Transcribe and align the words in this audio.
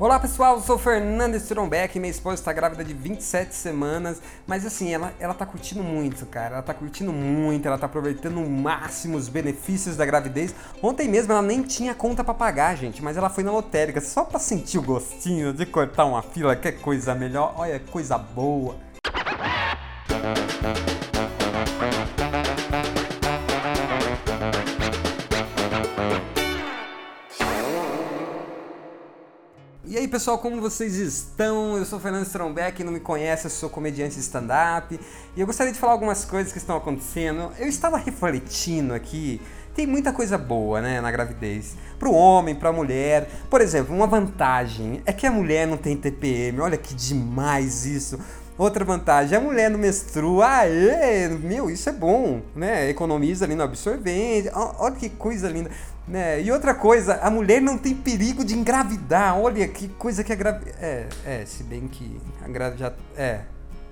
Olá 0.00 0.20
pessoal, 0.20 0.54
eu 0.54 0.62
sou 0.62 0.78
Fernanda 0.78 1.36
Strombeck, 1.38 1.98
minha 1.98 2.08
esposa 2.08 2.36
está 2.36 2.52
grávida 2.52 2.84
de 2.84 2.94
27 2.94 3.52
semanas, 3.52 4.22
mas 4.46 4.64
assim, 4.64 4.94
ela, 4.94 5.12
ela 5.18 5.34
tá 5.34 5.44
curtindo 5.44 5.82
muito, 5.82 6.24
cara, 6.24 6.54
ela 6.54 6.62
tá 6.62 6.72
curtindo 6.72 7.12
muito, 7.12 7.66
ela 7.66 7.76
tá 7.76 7.86
aproveitando 7.86 8.36
o 8.36 8.48
máximo 8.48 9.16
os 9.16 9.28
benefícios 9.28 9.96
da 9.96 10.06
gravidez. 10.06 10.54
Ontem 10.80 11.08
mesmo 11.08 11.32
ela 11.32 11.42
nem 11.42 11.62
tinha 11.62 11.96
conta 11.96 12.22
para 12.22 12.32
pagar, 12.32 12.76
gente, 12.76 13.02
mas 13.02 13.16
ela 13.16 13.28
foi 13.28 13.42
na 13.42 13.50
lotérica 13.50 14.00
só 14.00 14.22
para 14.22 14.38
sentir 14.38 14.78
o 14.78 14.82
gostinho 14.82 15.52
de 15.52 15.66
cortar 15.66 16.04
uma 16.04 16.22
fila, 16.22 16.54
que 16.54 16.70
coisa 16.70 17.12
melhor, 17.12 17.54
olha, 17.56 17.80
coisa 17.80 18.16
boa. 18.16 18.76
E 29.90 29.96
aí 29.96 30.06
pessoal, 30.06 30.36
como 30.36 30.60
vocês 30.60 30.96
estão? 30.96 31.78
Eu 31.78 31.86
sou 31.86 31.98
Fernando 31.98 32.26
Strombeck, 32.26 32.84
não 32.84 32.92
me 32.92 33.00
conhece, 33.00 33.46
eu 33.46 33.50
sou 33.50 33.70
comediante 33.70 34.16
de 34.16 34.20
stand-up 34.20 35.00
e 35.34 35.40
eu 35.40 35.46
gostaria 35.46 35.72
de 35.72 35.78
falar 35.78 35.92
algumas 35.92 36.26
coisas 36.26 36.52
que 36.52 36.58
estão 36.58 36.76
acontecendo. 36.76 37.50
Eu 37.58 37.66
estava 37.66 37.96
refletindo 37.96 38.92
aqui, 38.92 39.40
tem 39.74 39.86
muita 39.86 40.12
coisa 40.12 40.36
boa 40.36 40.82
né, 40.82 41.00
na 41.00 41.10
gravidez, 41.10 41.74
para 41.98 42.06
o 42.06 42.12
homem, 42.12 42.54
para 42.54 42.68
a 42.68 42.72
mulher. 42.72 43.30
Por 43.48 43.62
exemplo, 43.62 43.96
uma 43.96 44.06
vantagem 44.06 45.00
é 45.06 45.12
que 45.14 45.26
a 45.26 45.30
mulher 45.30 45.66
não 45.66 45.78
tem 45.78 45.96
TPM, 45.96 46.60
olha 46.60 46.76
que 46.76 46.92
demais 46.92 47.86
isso. 47.86 48.20
Outra 48.58 48.84
vantagem, 48.84 49.38
a 49.38 49.40
mulher 49.40 49.70
não 49.70 49.78
menstrua, 49.78 50.48
aê, 50.48 51.28
meu, 51.28 51.70
isso 51.70 51.88
é 51.88 51.92
bom, 51.92 52.42
né? 52.56 52.90
Economiza 52.90 53.44
ali 53.44 53.54
no 53.54 53.62
absorvente, 53.62 54.50
olha 54.52 54.96
que 54.96 55.08
coisa 55.08 55.48
linda. 55.48 55.70
Né? 56.08 56.42
E 56.42 56.50
outra 56.50 56.74
coisa, 56.74 57.20
a 57.22 57.30
mulher 57.30 57.60
não 57.60 57.78
tem 57.78 57.94
perigo 57.94 58.44
de 58.44 58.54
engravidar. 58.54 59.38
Olha 59.38 59.68
que 59.68 59.86
coisa 59.88 60.24
que 60.24 60.32
a 60.32 60.36
gravidez. 60.36 60.74
É, 60.80 61.06
é, 61.24 61.44
se 61.46 61.62
bem 61.62 61.86
que 61.86 62.20
a 62.42 62.76
já. 62.76 62.92
É, 63.16 63.42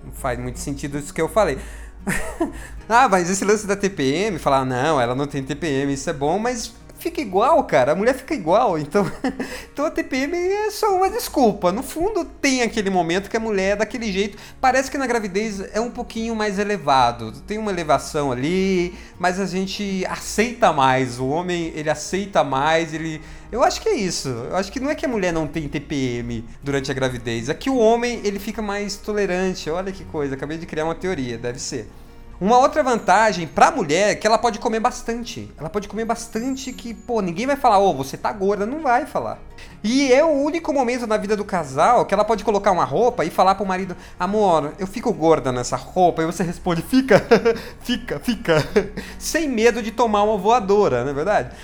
não 0.02 0.12
faz 0.12 0.36
muito 0.38 0.58
sentido 0.58 0.98
isso 0.98 1.14
que 1.14 1.20
eu 1.20 1.28
falei. 1.28 1.58
ah, 2.88 3.08
mas 3.08 3.30
esse 3.30 3.44
lance 3.44 3.66
da 3.66 3.76
TPM, 3.76 4.38
falar, 4.38 4.64
não, 4.64 5.00
ela 5.00 5.14
não 5.14 5.26
tem 5.26 5.44
TPM, 5.44 5.92
isso 5.92 6.08
é 6.10 6.12
bom, 6.12 6.38
mas 6.38 6.74
fica 6.98 7.20
igual, 7.20 7.62
cara. 7.64 7.92
A 7.92 7.94
mulher 7.94 8.14
fica 8.14 8.34
igual. 8.34 8.78
Então, 8.78 9.10
então 9.72 9.84
a 9.84 9.90
TPM 9.90 10.36
é 10.36 10.70
só 10.70 10.96
uma 10.96 11.10
desculpa. 11.10 11.72
No 11.72 11.82
fundo, 11.82 12.24
tem 12.24 12.62
aquele 12.62 12.90
momento 12.90 13.30
que 13.30 13.36
a 13.36 13.40
mulher 13.40 13.72
é 13.72 13.76
daquele 13.76 14.10
jeito. 14.12 14.38
Parece 14.60 14.90
que 14.90 14.98
na 14.98 15.06
gravidez 15.06 15.60
é 15.72 15.80
um 15.80 15.90
pouquinho 15.90 16.34
mais 16.34 16.58
elevado. 16.58 17.32
Tem 17.46 17.58
uma 17.58 17.70
elevação 17.70 18.32
ali, 18.32 18.94
mas 19.18 19.40
a 19.40 19.46
gente 19.46 20.04
aceita 20.06 20.72
mais. 20.72 21.18
O 21.18 21.26
homem, 21.26 21.72
ele 21.74 21.90
aceita 21.90 22.42
mais, 22.42 22.92
ele. 22.92 23.20
Eu 23.50 23.62
acho 23.62 23.80
que 23.80 23.88
é 23.88 23.94
isso. 23.94 24.28
Eu 24.28 24.56
acho 24.56 24.72
que 24.72 24.80
não 24.80 24.90
é 24.90 24.94
que 24.94 25.06
a 25.06 25.08
mulher 25.08 25.32
não 25.32 25.46
tem 25.46 25.68
TPM 25.68 26.44
durante 26.62 26.90
a 26.90 26.94
gravidez, 26.94 27.48
é 27.48 27.54
que 27.54 27.70
o 27.70 27.76
homem 27.76 28.20
ele 28.24 28.38
fica 28.38 28.60
mais 28.60 28.96
tolerante. 28.96 29.70
Olha 29.70 29.92
que 29.92 30.04
coisa, 30.04 30.34
acabei 30.34 30.58
de 30.58 30.66
criar 30.66 30.84
uma 30.84 30.94
teoria, 30.94 31.38
deve 31.38 31.58
ser. 31.58 31.88
Uma 32.38 32.58
outra 32.58 32.82
vantagem 32.82 33.46
pra 33.46 33.70
mulher 33.70 34.10
é 34.10 34.14
que 34.14 34.26
ela 34.26 34.36
pode 34.36 34.58
comer 34.58 34.78
bastante. 34.78 35.50
Ela 35.56 35.70
pode 35.70 35.88
comer 35.88 36.04
bastante 36.04 36.70
que, 36.70 36.92
pô, 36.92 37.22
ninguém 37.22 37.46
vai 37.46 37.56
falar, 37.56 37.78
ô, 37.78 37.90
oh, 37.90 37.94
você 37.94 38.16
tá 38.16 38.30
gorda, 38.30 38.66
não 38.66 38.82
vai 38.82 39.06
falar. 39.06 39.38
E 39.82 40.12
é 40.12 40.22
o 40.22 40.28
único 40.28 40.70
momento 40.70 41.06
na 41.06 41.16
vida 41.16 41.34
do 41.34 41.44
casal 41.44 42.04
que 42.04 42.12
ela 42.12 42.24
pode 42.24 42.44
colocar 42.44 42.72
uma 42.72 42.84
roupa 42.84 43.24
e 43.24 43.30
falar 43.30 43.54
pro 43.54 43.64
marido, 43.64 43.96
amor, 44.18 44.74
eu 44.78 44.86
fico 44.86 45.10
gorda 45.14 45.50
nessa 45.50 45.76
roupa. 45.76 46.22
E 46.22 46.26
você 46.26 46.42
responde, 46.42 46.82
fica, 46.82 47.24
fica, 47.80 48.18
fica. 48.18 48.56
Sem 49.18 49.48
medo 49.48 49.82
de 49.82 49.90
tomar 49.90 50.22
uma 50.22 50.36
voadora, 50.36 51.04
não 51.04 51.12
é 51.12 51.14
verdade? 51.14 51.56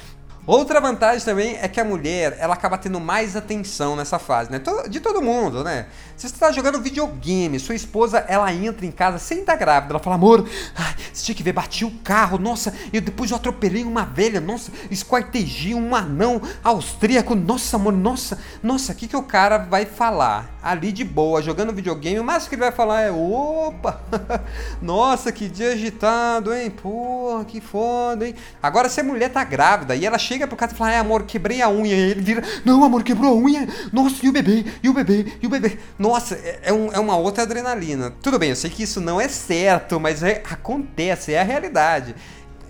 Outra 0.44 0.80
vantagem 0.80 1.24
também 1.24 1.56
é 1.62 1.68
que 1.68 1.80
a 1.80 1.84
mulher, 1.84 2.36
ela 2.40 2.54
acaba 2.54 2.76
tendo 2.76 2.98
mais 2.98 3.36
atenção 3.36 3.94
nessa 3.94 4.18
fase, 4.18 4.50
né? 4.50 4.60
De 4.88 4.98
todo 4.98 5.22
mundo, 5.22 5.62
né? 5.62 5.86
Se 6.16 6.28
você 6.28 6.34
está 6.34 6.50
jogando 6.50 6.80
videogame, 6.80 7.60
sua 7.60 7.76
esposa, 7.76 8.24
ela 8.26 8.52
entra 8.52 8.84
em 8.84 8.90
casa 8.90 9.20
sem 9.20 9.40
estar 9.40 9.54
grávida, 9.54 9.92
ela 9.92 10.02
fala, 10.02 10.16
amor, 10.16 10.48
ai, 10.74 10.94
você 11.12 11.26
tinha 11.26 11.34
que 11.34 11.44
ver, 11.44 11.52
bati 11.52 11.84
o 11.84 11.92
carro, 12.02 12.38
nossa, 12.38 12.74
e 12.92 13.00
depois 13.00 13.30
eu 13.30 13.36
atropelei 13.36 13.84
uma 13.84 14.04
velha, 14.04 14.40
nossa, 14.40 14.72
esquartejei 14.90 15.74
um 15.74 15.94
anão 15.94 16.42
austríaco, 16.64 17.36
nossa, 17.36 17.76
amor, 17.76 17.92
nossa, 17.92 18.38
nossa, 18.62 18.92
o 18.92 18.96
que 18.96 19.06
que 19.06 19.16
o 19.16 19.22
cara 19.22 19.58
vai 19.58 19.86
falar? 19.86 20.58
Ali 20.62 20.92
de 20.92 21.02
boa, 21.02 21.42
jogando 21.42 21.72
videogame, 21.72 22.20
o 22.20 22.24
máximo 22.24 22.50
que 22.50 22.54
ele 22.54 22.62
vai 22.62 22.70
falar 22.70 23.00
é, 23.02 23.10
opa, 23.10 24.00
nossa, 24.80 25.32
que 25.32 25.48
dia 25.48 25.72
agitado, 25.72 26.54
hein? 26.54 26.70
Porra, 26.70 27.44
que 27.44 27.60
foda, 27.60 28.28
hein? 28.28 28.34
Agora, 28.62 28.88
se 28.88 29.00
a 29.00 29.04
mulher 29.04 29.28
tá 29.30 29.42
grávida 29.42 29.96
e 29.96 30.06
ela 30.06 30.18
chega 30.18 30.46
pro 30.46 30.56
cara 30.56 30.70
e 30.70 30.76
fala, 30.76 30.92
é 30.92 30.98
amor, 30.98 31.24
quebrei 31.24 31.60
a 31.60 31.68
unha. 31.68 31.96
E 31.96 32.10
ele 32.12 32.20
vira, 32.20 32.44
não, 32.64 32.84
amor, 32.84 33.02
quebrou 33.02 33.32
a 33.32 33.36
unha. 33.36 33.68
Nossa, 33.92 34.24
e 34.24 34.28
o 34.28 34.32
bebê? 34.32 34.64
E 34.82 34.88
o 34.88 34.92
bebê? 34.92 35.32
E 35.42 35.46
o 35.48 35.50
bebê? 35.50 35.78
Nossa, 35.98 36.36
é, 36.36 36.60
é, 36.66 36.72
um, 36.72 36.92
é 36.92 36.98
uma 37.00 37.16
outra 37.16 37.42
adrenalina. 37.42 38.12
Tudo 38.22 38.38
bem, 38.38 38.50
eu 38.50 38.56
sei 38.56 38.70
que 38.70 38.84
isso 38.84 39.00
não 39.00 39.20
é 39.20 39.26
certo, 39.26 39.98
mas 39.98 40.22
é, 40.22 40.42
acontece, 40.48 41.32
é 41.32 41.40
a 41.40 41.44
realidade. 41.44 42.14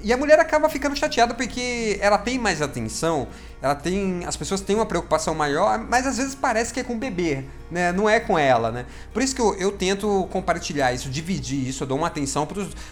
E 0.03 0.13
a 0.13 0.17
mulher 0.17 0.41
acaba 0.41 0.69
ficando 0.69 0.97
chateada 0.97 1.33
porque 1.33 1.97
ela 2.01 2.19
tem 2.19 2.39
mais 2.39 2.61
atenção, 2.61 3.29
ela 3.63 3.75
tem. 3.75 4.25
As 4.27 4.37
pessoas 4.37 4.61
têm 4.61 4.75
uma 4.75 4.85
preocupação 4.85 5.33
maior, 5.33 5.79
mas 5.79 6.07
às 6.07 6.17
vezes 6.17 6.35
parece 6.35 6.75
que 6.75 6.81
é 6.81 6.83
com 6.83 6.95
o 6.95 6.99
bebê, 6.99 7.45
né? 7.71 7.93
Não 7.93 8.11
é 8.11 8.19
com 8.19 8.37
ela, 8.37 8.73
né? 8.73 8.85
Por 9.13 9.23
isso 9.23 9.33
que 9.33 9.41
eu, 9.41 9.55
eu 9.55 9.71
tento 9.71 10.27
compartilhar 10.33 10.93
isso, 10.93 11.09
dividir 11.09 11.69
isso, 11.69 11.85
eu 11.85 11.87
dou 11.87 11.97
uma 11.97 12.09
atenção 12.09 12.49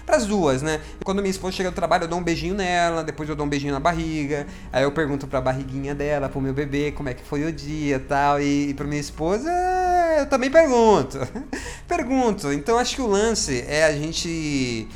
para 0.06 0.16
as 0.16 0.25
duas, 0.25 0.62
né? 0.62 0.81
Quando 1.04 1.21
minha 1.21 1.32
esposa 1.32 1.56
chega 1.56 1.71
do 1.72 1.75
trabalho, 1.75 2.04
eu 2.04 2.09
dou 2.09 2.21
um 2.21 2.22
beijinho 2.22 2.54
nela, 2.54 3.03
depois 3.03 3.28
eu 3.28 3.34
dou 3.34 3.44
um 3.44 3.48
beijinho 3.48 3.72
na 3.72 3.81
barriga, 3.81 4.47
aí 4.72 4.84
eu 4.84 4.92
pergunto 4.92 5.27
pra 5.27 5.41
barriguinha 5.41 5.94
dela, 5.97 6.28
pro 6.28 6.41
meu 6.41 6.54
bebê, 6.54 6.92
como 6.92 7.09
é 7.09 7.15
que 7.15 7.25
foi 7.25 7.44
o 7.44 7.53
dia 7.53 7.98
tal, 7.98 8.41
e, 8.41 8.71
e 8.71 8.75
pra 8.75 8.87
minha 8.87 9.00
esposa, 9.00 9.50
eu 10.16 10.27
também 10.27 10.50
pergunto. 10.50 11.19
pergunto. 11.88 12.53
Então 12.53 12.78
acho 12.78 12.94
que 12.94 13.03
o 13.03 13.09
lance 13.09 13.65
é 13.66 13.84
a 13.84 13.92
gente 13.92 14.88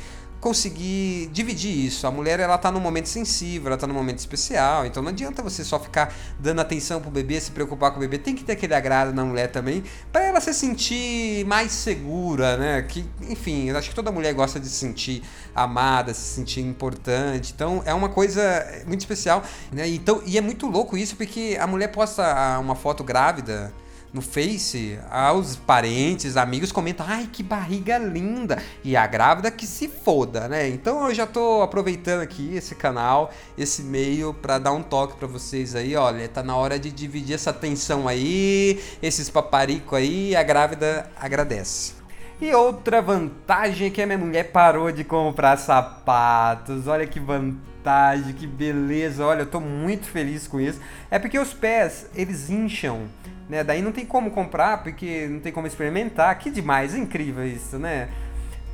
conseguir 0.45 1.27
dividir 1.33 1.75
isso. 1.75 2.05
A 2.05 2.11
mulher 2.11 2.39
ela 2.39 2.55
tá 2.55 2.71
num 2.71 2.79
momento 2.79 3.09
sensível, 3.09 3.69
ela 3.69 3.77
tá 3.77 3.87
num 3.87 3.95
momento 3.95 4.19
especial, 4.19 4.85
então 4.85 5.01
não 5.01 5.09
adianta 5.09 5.41
você 5.41 5.63
só 5.63 5.79
ficar 5.79 6.13
dando 6.39 6.61
atenção 6.61 7.01
pro 7.01 7.09
bebê, 7.09 7.41
se 7.41 7.49
preocupar 7.49 7.89
com 7.89 7.97
o 7.97 7.99
bebê, 7.99 8.19
tem 8.19 8.35
que 8.35 8.43
ter 8.43 8.51
aquele 8.51 8.75
agrado 8.75 9.11
na 9.11 9.25
mulher 9.25 9.47
também, 9.47 9.83
para 10.11 10.23
ela 10.23 10.39
se 10.39 10.53
sentir 10.53 11.43
mais 11.47 11.71
segura, 11.71 12.57
né? 12.57 12.83
Que, 12.83 13.03
enfim, 13.27 13.69
eu 13.69 13.75
acho 13.75 13.89
que 13.89 13.95
toda 13.95 14.11
mulher 14.11 14.35
gosta 14.35 14.59
de 14.59 14.67
se 14.67 14.75
sentir 14.75 15.23
amada, 15.55 16.13
se 16.13 16.35
sentir 16.35 16.61
importante. 16.61 17.51
Então 17.51 17.81
é 17.83 17.93
uma 17.95 18.09
coisa 18.09 18.43
muito 18.85 18.99
especial, 18.99 19.41
né? 19.71 19.89
Então, 19.89 20.21
e 20.27 20.37
é 20.37 20.41
muito 20.41 20.67
louco 20.67 20.95
isso 20.95 21.15
porque 21.15 21.57
a 21.59 21.65
mulher 21.65 21.87
posta 21.87 22.59
uma 22.59 22.75
foto 22.75 23.03
grávida 23.03 23.73
no 24.15 24.21
Face, 24.21 24.97
aos 25.11 25.57
parentes, 25.57 26.37
amigos 26.37 26.71
comentam: 26.71 27.05
ai, 27.07 27.27
que 27.31 27.43
barriga 27.43 27.97
linda! 27.97 28.63
E 28.81 28.95
a 28.95 29.05
grávida 29.05 29.51
que 29.51 29.67
se 29.67 29.89
foda, 29.89 30.47
né? 30.47 30.69
Então 30.69 31.05
eu 31.09 31.13
já 31.13 31.27
tô 31.27 31.61
aproveitando 31.61 32.21
aqui 32.21 32.55
esse 32.55 32.73
canal, 32.75 33.29
esse 33.57 33.83
meio, 33.83 34.33
para 34.33 34.57
dar 34.57 34.71
um 34.71 34.81
toque 34.81 35.17
para 35.17 35.27
vocês 35.27 35.75
aí: 35.75 35.97
olha, 35.97 36.29
tá 36.29 36.41
na 36.41 36.55
hora 36.55 36.79
de 36.79 36.91
dividir 36.91 37.35
essa 37.35 37.51
tensão 37.51 38.07
aí, 38.07 38.81
esses 39.03 39.29
paparico 39.29 39.97
aí, 39.97 40.33
a 40.33 40.43
grávida 40.43 41.11
agradece. 41.19 41.93
E 42.39 42.53
outra 42.53 43.01
vantagem 43.01 43.87
é 43.87 43.89
que 43.89 44.01
a 44.01 44.05
minha 44.05 44.17
mulher 44.17 44.51
parou 44.51 44.93
de 44.93 45.03
comprar 45.03 45.57
sapatos. 45.57 46.87
Olha 46.87 47.05
que 47.05 47.19
vantagem, 47.19 48.33
que 48.33 48.47
beleza. 48.47 49.25
Olha, 49.25 49.41
eu 49.41 49.45
tô 49.45 49.59
muito 49.59 50.05
feliz 50.05 50.47
com 50.47 50.59
isso. 50.59 50.79
É 51.11 51.17
porque 51.19 51.39
os 51.39 51.53
pés, 51.53 52.07
eles 52.13 52.49
incham 52.49 53.07
né? 53.49 53.63
Daí 53.63 53.81
não 53.81 53.91
tem 53.91 54.05
como 54.05 54.31
comprar, 54.31 54.83
porque 54.83 55.27
não 55.29 55.39
tem 55.39 55.51
como 55.51 55.67
experimentar. 55.67 56.37
Que 56.37 56.49
demais, 56.49 56.95
incrível 56.95 57.45
isso, 57.45 57.77
né? 57.77 58.09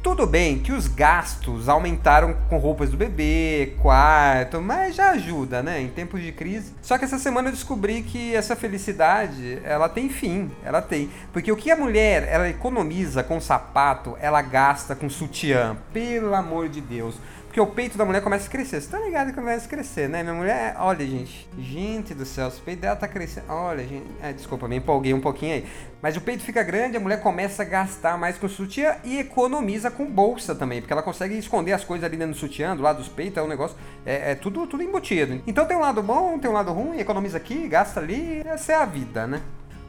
Tudo 0.04 0.26
bem 0.26 0.58
que 0.58 0.72
os 0.72 0.88
gastos 0.88 1.70
aumentaram 1.70 2.36
com 2.50 2.58
roupas 2.58 2.90
do 2.90 2.98
bebê, 2.98 3.76
quarto, 3.84 4.60
mas 4.60 4.96
já 4.96 5.12
ajuda, 5.12 5.62
né? 5.62 5.80
Em 5.80 5.90
tempos 5.90 6.20
de 6.24 6.32
crise. 6.32 6.74
Só 6.82 6.98
que 6.98 7.06
essa 7.06 7.20
semana 7.20 7.50
eu 7.50 7.52
descobri 7.52 8.02
que 8.02 8.34
essa 8.36 8.56
felicidade, 8.56 9.60
ela 9.64 9.88
tem 9.88 10.10
fim, 10.10 10.50
ela 10.66 10.82
tem. 10.82 11.12
Porque 11.32 11.52
o 11.52 11.56
que 11.56 11.70
a 11.70 11.76
mulher, 11.76 12.28
ela 12.28 12.50
economiza 12.50 13.22
com 13.22 13.40
sapato, 13.40 14.18
ela 14.20 14.42
gasta 14.42 14.96
com 14.96 15.08
sutiã. 15.08 15.78
Pelo 15.94 16.34
amor 16.34 16.68
de 16.68 16.82
Deus. 16.82 17.20
Porque 17.52 17.60
o 17.60 17.68
peito 17.68 17.98
da 17.98 18.06
mulher 18.06 18.24
começa 18.24 18.48
a 18.48 18.50
crescer. 18.50 18.80
Você 18.80 18.90
tá 18.90 18.98
ligado 18.98 19.28
que 19.28 19.34
começa 19.34 19.66
a 19.66 19.70
crescer, 19.70 20.08
né? 20.08 20.24
Minha 20.24 20.36
mulher, 20.36 20.74
olha, 20.80 21.06
gente. 21.06 21.50
Gente 21.60 22.14
do 22.14 22.26
céu, 22.26 22.48
o 22.48 22.52
peito 22.62 22.80
dela 22.80 22.96
tá 22.96 23.10
crescendo. 23.10 23.48
Olha, 23.50 23.86
gente. 23.86 24.08
É, 24.24 24.32
desculpa, 24.32 24.70
me 24.70 24.78
empolguei 24.78 25.14
um 25.14 25.20
pouquinho 25.20 25.56
aí. 25.56 25.68
Mas 26.02 26.16
o 26.16 26.22
peito 26.22 26.44
fica 26.44 26.64
grande, 26.64 26.96
a 26.96 27.00
mulher 27.02 27.22
começa 27.22 27.64
a 27.64 27.66
gastar 27.66 28.18
mais 28.18 28.38
com 28.38 28.48
sutiã 28.48 28.96
e 29.04 29.20
economiza 29.20 29.92
com 29.92 30.06
bolsa 30.06 30.56
também. 30.56 30.80
Porque 30.80 30.94
ela 30.94 31.04
consegue 31.04 31.38
esconder 31.38 31.74
as 31.74 31.84
coisas 31.84 32.06
ali 32.06 32.16
dentro 32.16 32.36
do 32.36 32.40
sutiã, 32.40 32.74
do 32.74 32.82
lado 32.82 33.00
dos 33.00 33.10
peitos, 33.10 33.38
é 33.38 33.42
um 33.42 33.50
negócio. 33.50 33.76
É, 34.06 34.32
é 34.32 34.36
tudo, 34.36 34.66
tudo 34.66 34.82
embutido. 34.82 35.42
Então 35.46 35.66
tem 35.66 35.76
um 35.76 35.82
lado 35.82 36.02
bom, 36.02 36.40
tem 36.40 36.50
um 36.50 36.54
lado 36.54 36.72
ruim, 36.72 37.00
economiza 37.00 37.36
aqui, 37.36 37.68
gasta 37.68 38.00
ali. 38.00 38.44
Essa 38.46 38.72
é 38.72 38.76
a 38.76 38.86
vida, 38.86 39.28
né? 39.28 39.42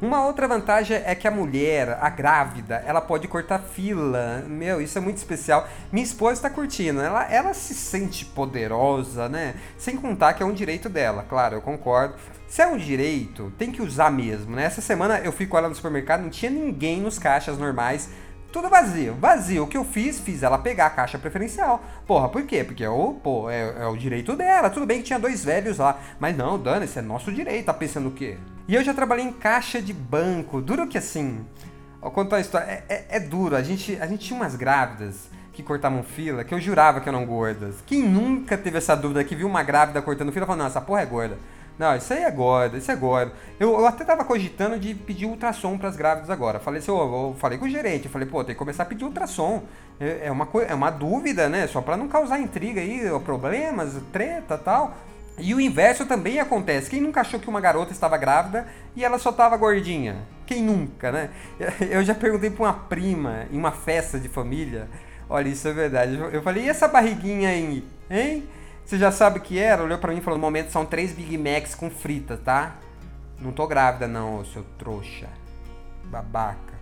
Uma 0.03 0.27
outra 0.27 0.49
vantagem 0.49 1.01
é 1.07 1.15
que 1.15 1.29
a 1.29 1.31
mulher, 1.31 1.97
a 2.01 2.11
grávida, 2.11 2.83
ela 2.85 3.01
pode 3.01 3.29
cortar 3.29 3.61
fila. 3.61 4.45
Meu, 4.49 4.81
isso 4.81 4.99
é 4.99 5.01
muito 5.01 5.19
especial. 5.19 5.69
Minha 5.93 6.03
esposa 6.03 6.33
está 6.33 6.51
curtindo. 6.51 7.01
Ela, 7.01 7.33
ela 7.33 7.55
se 7.55 7.73
sente 7.73 8.25
poderosa, 8.25 9.29
né? 9.29 9.55
Sem 9.79 9.97
contar 9.97 10.33
que 10.33 10.43
é 10.43 10.47
um 10.47 10.53
direito 10.53 10.89
dela, 10.89 11.25
claro, 11.29 11.55
eu 11.55 11.63
concordo. 11.63 12.17
Se 12.49 12.61
é 12.61 12.67
um 12.67 12.77
direito, 12.77 13.53
tem 13.57 13.71
que 13.71 13.81
usar 13.81 14.11
mesmo, 14.11 14.57
né? 14.57 14.65
Essa 14.65 14.81
semana 14.81 15.21
eu 15.21 15.31
fui 15.31 15.47
com 15.47 15.57
ela 15.57 15.69
no 15.69 15.75
supermercado, 15.77 16.23
não 16.23 16.31
tinha 16.31 16.51
ninguém 16.51 17.01
nos 17.01 17.17
caixas 17.17 17.57
normais. 17.57 18.11
Tudo 18.53 18.69
vazio, 18.69 19.15
vazio. 19.15 19.65
O 19.65 19.67
que 19.67 19.79
eu 19.79 19.85
fiz? 19.85 20.21
Fiz 20.21 20.43
ela 20.43 20.59
pegar 20.59 20.87
a 20.87 20.91
caixa 20.91 21.19
preferencial. 21.19 21.83
Porra, 22.07 22.29
por 22.29 22.43
quê? 22.43 22.63
Porque 22.63 22.87
oh, 22.87 23.15
pô, 23.15 23.49
é, 23.49 23.77
é, 23.81 23.87
o 23.87 23.97
direito 23.97 24.37
dela. 24.37 24.69
Tudo 24.69 24.85
bem 24.85 24.99
que 24.99 25.05
tinha 25.05 25.19
dois 25.19 25.43
velhos 25.43 25.79
lá. 25.79 25.99
Mas 26.21 26.37
não, 26.37 26.59
Dana, 26.59 26.85
esse 26.85 26.99
é 26.99 27.03
nosso 27.03 27.33
direito. 27.33 27.65
Tá 27.65 27.73
pensando 27.73 28.11
o 28.11 28.13
quê? 28.13 28.37
E 28.69 28.75
eu 28.75 28.85
já 28.85 28.93
trabalhei 28.93 29.25
em 29.25 29.33
caixa 29.33 29.81
de 29.81 29.95
banco. 29.95 30.61
Duro 30.61 30.87
que 30.87 30.99
assim. 30.99 31.47
Vou 31.99 32.11
contar 32.11 32.37
a 32.37 32.41
história. 32.41 32.67
É, 32.67 32.85
é, 32.91 33.07
é 33.17 33.21
duro. 33.21 33.57
A 33.57 33.63
gente, 33.63 33.97
a 33.99 34.07
gente 34.07 34.27
tinha 34.27 34.39
umas 34.39 34.55
grávidas 34.55 35.31
que 35.55 35.63
cortavam 35.63 36.03
fila 36.03 36.45
que 36.45 36.53
eu 36.53 36.61
jurava 36.61 37.01
que 37.01 37.09
eram 37.09 37.25
gordas. 37.25 37.77
Quem 37.87 38.03
nunca 38.03 38.59
teve 38.59 38.77
essa 38.77 38.95
dúvida 38.95 39.25
que 39.25 39.35
viu 39.35 39.47
uma 39.47 39.63
grávida 39.63 40.03
cortando 40.03 40.31
fila 40.31 40.45
e 40.45 40.47
falou: 40.47 40.59
não, 40.59 40.67
essa 40.67 40.81
porra 40.81 41.01
é 41.01 41.07
gorda. 41.07 41.39
Não, 41.83 41.97
isso 41.97 42.13
aí 42.13 42.23
é 42.23 42.31
gordo, 42.31 42.77
isso 42.77 42.93
é 42.93 42.95
gordo. 42.95 43.33
Eu, 43.59 43.73
eu 43.73 43.85
até 43.89 44.05
tava 44.05 44.25
cogitando 44.25 44.79
de 44.79 44.95
pedir 44.95 45.27
ultrassom 45.27 45.77
para 45.77 45.89
as 45.89 45.97
grávidas 45.97 46.31
agora. 46.31 46.61
Falei 46.61 46.79
assim, 46.79 46.93
eu, 46.93 46.97
eu, 46.97 47.37
falei 47.41 47.59
com 47.59 47.65
o 47.65 47.69
gerente, 47.69 48.05
eu 48.05 48.11
falei, 48.13 48.29
pô, 48.29 48.45
tem 48.45 48.55
que 48.55 48.59
começar 48.61 48.85
a 48.85 48.87
pedir 48.87 49.05
ultrassom. 49.05 49.65
É, 49.99 50.27
é 50.27 50.31
uma, 50.31 50.49
é 50.69 50.73
uma 50.73 50.91
dúvida, 50.91 51.49
né? 51.49 51.67
Só 51.67 51.81
para 51.81 51.97
não 51.97 52.07
causar 52.07 52.39
intriga 52.39 52.81
aí, 52.81 53.11
problemas, 53.25 53.97
treta 54.13 54.57
tal. 54.57 54.97
E 55.37 55.53
o 55.57 55.61
inverso 55.61 56.07
também 56.07 56.39
acontece. 56.39 56.89
Quem 56.89 57.01
nunca 57.01 57.23
achou 57.23 57.41
que 57.41 57.51
uma 57.51 57.61
garota 57.61 57.91
estava 57.91 58.17
grávida 58.17 58.65
e 58.95 59.05
ela 59.05 59.19
só 59.19 59.31
estava 59.31 59.57
gordinha? 59.57 60.19
Quem 60.47 60.63
nunca, 60.63 61.11
né? 61.11 61.31
Eu 61.91 62.05
já 62.05 62.15
perguntei 62.15 62.49
para 62.49 62.63
uma 62.63 62.75
prima 62.75 63.47
em 63.51 63.59
uma 63.59 63.73
festa 63.73 64.21
de 64.21 64.29
família. 64.29 64.89
Olha, 65.29 65.49
isso 65.49 65.67
é 65.67 65.73
verdade. 65.73 66.17
Eu 66.33 66.43
falei, 66.43 66.63
e 66.63 66.69
essa 66.69 66.87
barriguinha 66.87 67.49
aí, 67.49 67.85
hein? 68.09 68.45
Você 68.85 68.99
já 68.99 69.11
sabe 69.11 69.39
o 69.39 69.43
que 69.43 69.59
era? 69.59 69.83
Olhou 69.83 69.99
para 69.99 70.13
mim 70.13 70.19
e 70.19 70.23
falou: 70.23 70.39
no 70.39 70.45
momento 70.45 70.71
são 70.71 70.85
três 70.85 71.13
Big 71.13 71.37
Macs 71.39 71.75
com 71.75 71.91
frita, 71.91 72.37
tá? 72.37 72.77
Não 73.41 73.53
tô 73.53 73.67
grávida, 73.67 74.07
não, 74.07 74.45
seu 74.45 74.65
trouxa. 74.79 75.29
Babaca. 76.05 76.73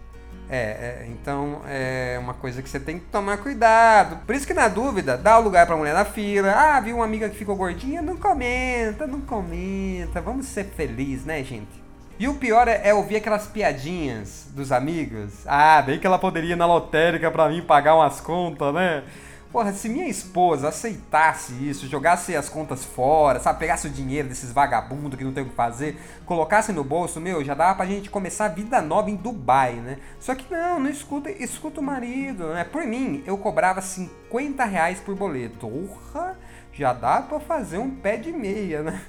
É, 0.53 1.05
é, 1.05 1.09
então 1.09 1.63
é 1.65 2.19
uma 2.21 2.35
coisa 2.35 2.61
que 2.61 2.69
você 2.69 2.81
tem 2.81 2.99
que 2.99 3.07
tomar 3.07 3.37
cuidado. 3.37 4.17
Por 4.27 4.35
isso 4.35 4.47
que 4.47 4.53
na 4.53 4.67
dúvida, 4.67 5.17
dá 5.17 5.39
o 5.39 5.43
lugar 5.43 5.65
pra 5.65 5.77
mulher 5.77 5.95
na 5.95 6.05
fila. 6.05 6.51
Ah, 6.51 6.81
viu 6.81 6.97
uma 6.97 7.05
amiga 7.05 7.29
que 7.29 7.37
ficou 7.37 7.55
gordinha? 7.55 8.03
Não 8.03 8.17
comenta, 8.17 9.07
não 9.07 9.21
comenta. 9.21 10.21
Vamos 10.21 10.47
ser 10.47 10.65
felizes, 10.65 11.25
né, 11.25 11.45
gente? 11.45 11.81
E 12.19 12.27
o 12.27 12.35
pior 12.35 12.67
é, 12.67 12.81
é, 12.85 12.93
ouvir 12.93 13.17
aquelas 13.17 13.47
piadinhas 13.47 14.49
dos 14.51 14.73
amigos. 14.73 15.47
Ah, 15.47 15.81
bem 15.81 16.01
que 16.01 16.07
ela 16.07 16.19
poderia 16.19 16.53
ir 16.53 16.57
na 16.57 16.67
lotérica 16.67 17.31
pra 17.31 17.49
mim 17.49 17.63
pagar 17.63 17.95
umas 17.95 18.21
contas, 18.21 18.75
né? 18.75 19.05
Porra, 19.53 19.73
se 19.73 19.89
minha 19.89 20.07
esposa 20.07 20.69
aceitasse 20.69 21.53
isso, 21.55 21.89
jogasse 21.89 22.37
as 22.37 22.49
contas 22.49 22.85
fora, 22.85 23.41
sabe, 23.41 23.59
pegasse 23.59 23.89
o 23.89 23.91
dinheiro 23.91 24.29
desses 24.29 24.53
vagabundos 24.53 25.19
que 25.19 25.25
não 25.25 25.33
tem 25.33 25.43
o 25.43 25.49
que 25.49 25.55
fazer, 25.57 26.01
colocasse 26.25 26.73
no 26.73 26.85
bolso, 26.85 27.21
meu, 27.21 27.45
já 27.45 27.53
dava 27.53 27.75
pra 27.75 27.87
gente 27.87 28.09
começar 28.09 28.45
a 28.45 28.49
vida 28.49 28.81
nova 28.81 29.11
em 29.11 29.17
Dubai, 29.17 29.75
né? 29.75 29.99
Só 30.21 30.37
que 30.37 30.49
não, 30.53 30.79
não 30.79 30.89
escuta, 30.89 31.31
escuta 31.33 31.81
o 31.81 31.83
marido, 31.83 32.55
né? 32.55 32.63
Por 32.63 32.85
mim, 32.87 33.25
eu 33.27 33.37
cobrava 33.37 33.81
50 33.81 34.65
reais 34.65 35.01
por 35.01 35.17
boleto. 35.17 35.69
Porra, 35.69 36.39
já 36.73 36.93
dá 36.93 37.21
pra 37.21 37.41
fazer 37.41 37.79
um 37.79 37.91
pé 37.91 38.17
de 38.17 38.31
meia, 38.31 38.85
né? 38.85 39.01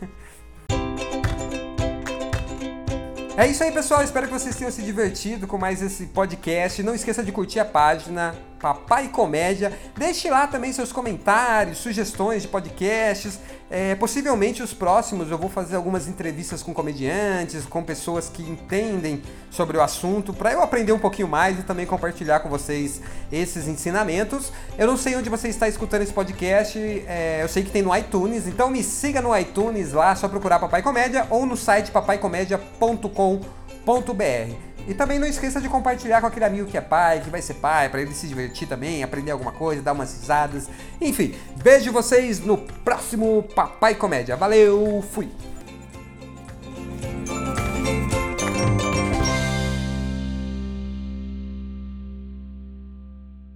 É 3.37 3.47
isso 3.47 3.63
aí, 3.63 3.71
pessoal. 3.71 4.03
Espero 4.03 4.27
que 4.27 4.33
vocês 4.33 4.55
tenham 4.55 4.71
se 4.71 4.81
divertido 4.81 5.47
com 5.47 5.57
mais 5.57 5.81
esse 5.81 6.07
podcast. 6.07 6.83
Não 6.83 6.93
esqueça 6.93 7.23
de 7.23 7.31
curtir 7.31 7.59
a 7.59 7.65
página 7.65 8.35
Papai 8.61 9.07
Comédia. 9.07 9.73
Deixe 9.97 10.29
lá 10.29 10.45
também 10.45 10.71
seus 10.71 10.91
comentários, 10.91 11.79
sugestões 11.79 12.43
de 12.43 12.47
podcasts. 12.47 13.39
É, 13.69 13.95
possivelmente 13.95 14.61
os 14.61 14.73
próximos 14.73 15.31
eu 15.31 15.37
vou 15.37 15.49
fazer 15.49 15.77
algumas 15.77 16.07
entrevistas 16.07 16.61
com 16.61 16.73
comediantes, 16.73 17.65
com 17.65 17.81
pessoas 17.81 18.27
que 18.27 18.43
entendem 18.43 19.23
sobre 19.49 19.77
o 19.77 19.81
assunto, 19.81 20.33
para 20.33 20.51
eu 20.51 20.61
aprender 20.61 20.91
um 20.91 20.99
pouquinho 20.99 21.27
mais 21.27 21.57
e 21.57 21.63
também 21.63 21.85
compartilhar 21.85 22.41
com 22.41 22.49
vocês 22.49 23.01
esses 23.31 23.67
ensinamentos. 23.67 24.51
Eu 24.77 24.87
não 24.87 24.97
sei 24.97 25.15
onde 25.15 25.29
você 25.29 25.47
está 25.47 25.69
escutando 25.69 26.01
esse 26.01 26.11
podcast, 26.11 26.77
é, 27.07 27.39
eu 27.41 27.47
sei 27.47 27.63
que 27.63 27.71
tem 27.71 27.81
no 27.81 27.95
iTunes, 27.95 28.45
então 28.45 28.69
me 28.69 28.83
siga 28.83 29.21
no 29.21 29.35
iTunes 29.37 29.93
lá, 29.93 30.13
só 30.15 30.27
procurar 30.27 30.59
Papai 30.59 30.81
Comédia 30.81 31.25
ou 31.29 31.45
no 31.45 31.55
site 31.55 31.91
papaicomédia.com.br. 31.91 34.70
E 34.87 34.93
também 34.93 35.19
não 35.19 35.27
esqueça 35.27 35.61
de 35.61 35.69
compartilhar 35.69 36.21
com 36.21 36.27
aquele 36.27 36.45
amigo 36.45 36.67
que 36.67 36.77
é 36.77 36.81
pai, 36.81 37.21
que 37.21 37.29
vai 37.29 37.41
ser 37.41 37.55
pai, 37.55 37.89
para 37.89 38.01
ele 38.01 38.13
se 38.13 38.27
divertir 38.27 38.67
também, 38.67 39.03
aprender 39.03 39.31
alguma 39.31 39.51
coisa, 39.51 39.81
dar 39.81 39.93
umas 39.93 40.13
risadas. 40.19 40.67
Enfim, 40.99 41.35
vejo 41.55 41.91
vocês 41.91 42.39
no 42.39 42.57
próximo 42.57 43.43
Papai 43.55 43.95
Comédia. 43.95 44.35
Valeu, 44.35 45.03
fui! 45.11 45.29